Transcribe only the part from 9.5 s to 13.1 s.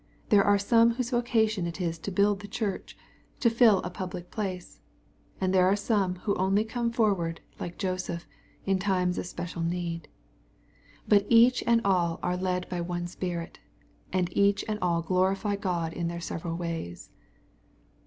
need. But each and all are led by one